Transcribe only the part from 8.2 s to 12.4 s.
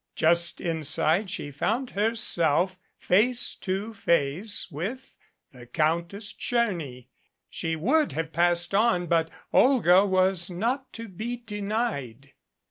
passed on, but Olga was not to be denied.